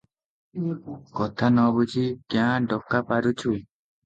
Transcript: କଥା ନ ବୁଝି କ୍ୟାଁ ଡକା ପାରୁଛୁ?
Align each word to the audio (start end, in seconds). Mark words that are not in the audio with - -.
କଥା 1.19 1.49
ନ 1.57 1.67
ବୁଝି 1.75 2.07
କ୍ୟାଁ 2.37 2.49
ଡକା 2.73 3.03
ପାରୁଛୁ? 3.13 3.55